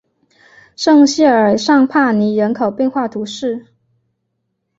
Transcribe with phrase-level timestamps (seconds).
[0.75, 3.67] 圣谢尔尚帕尼人口变化图示